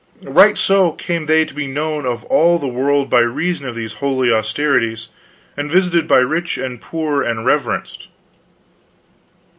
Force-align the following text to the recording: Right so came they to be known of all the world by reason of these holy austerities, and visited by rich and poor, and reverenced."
Right 0.25 0.57
so 0.57 0.93
came 0.93 1.27
they 1.27 1.45
to 1.45 1.53
be 1.53 1.67
known 1.67 2.07
of 2.07 2.23
all 2.23 2.57
the 2.57 2.65
world 2.67 3.07
by 3.07 3.19
reason 3.19 3.67
of 3.67 3.75
these 3.75 3.93
holy 4.01 4.31
austerities, 4.33 5.09
and 5.55 5.69
visited 5.69 6.07
by 6.07 6.17
rich 6.17 6.57
and 6.57 6.81
poor, 6.81 7.21
and 7.21 7.45
reverenced." 7.45 8.07